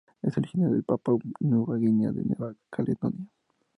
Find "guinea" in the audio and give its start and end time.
1.77-2.09